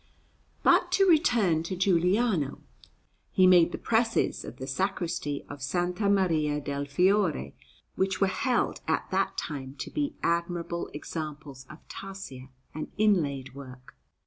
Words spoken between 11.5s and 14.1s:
of tarsia and inlaid work.